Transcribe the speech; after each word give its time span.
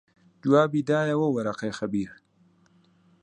جوابی 0.43 0.81
دایەوە 0.89 1.27
وەرەقەی 1.31 1.75
خەبیر 1.79 2.09